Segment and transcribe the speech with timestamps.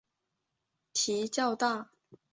[0.93, 1.91] 蹄较大。